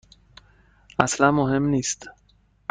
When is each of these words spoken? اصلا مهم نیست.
اصلا 0.99 1.31
مهم 1.31 1.65
نیست. 1.69 2.07